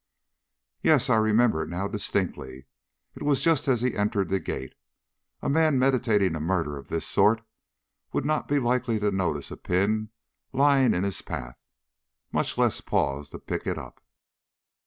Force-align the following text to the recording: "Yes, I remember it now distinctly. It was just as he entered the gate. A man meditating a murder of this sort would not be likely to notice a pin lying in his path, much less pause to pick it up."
"Yes, 0.81 1.11
I 1.11 1.17
remember 1.17 1.61
it 1.61 1.69
now 1.69 1.87
distinctly. 1.87 2.65
It 3.13 3.21
was 3.21 3.43
just 3.43 3.67
as 3.67 3.81
he 3.81 3.95
entered 3.95 4.29
the 4.29 4.39
gate. 4.39 4.73
A 5.43 5.47
man 5.47 5.77
meditating 5.77 6.35
a 6.35 6.39
murder 6.39 6.75
of 6.75 6.87
this 6.87 7.05
sort 7.05 7.43
would 8.11 8.25
not 8.25 8.47
be 8.47 8.57
likely 8.57 8.99
to 8.99 9.11
notice 9.11 9.51
a 9.51 9.57
pin 9.57 10.09
lying 10.53 10.95
in 10.95 11.03
his 11.03 11.21
path, 11.21 11.59
much 12.31 12.57
less 12.57 12.81
pause 12.81 13.29
to 13.29 13.37
pick 13.37 13.67
it 13.67 13.77
up." 13.77 14.01